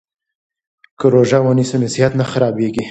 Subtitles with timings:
[0.99, 2.79] که روژه ونیسو نو صحت نه خرابیږي.